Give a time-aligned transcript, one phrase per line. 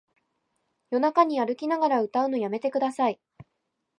[0.89, 3.19] 夜中に歩きながら歌うのやめてください